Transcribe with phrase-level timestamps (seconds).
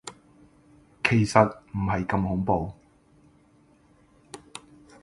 [1.03, 2.71] 其實唔係咁恐怖